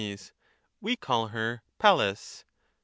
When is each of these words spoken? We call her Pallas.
We 0.79 0.95
call 0.95 1.27
her 1.27 1.61
Pallas. 1.77 2.43